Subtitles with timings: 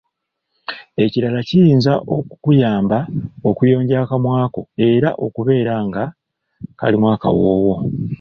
[1.03, 2.99] Ekirala kiyinza okukuyamba
[3.49, 6.03] okuyonja akamwa ko era okubeera nga
[6.79, 7.75] kalimu akawoowo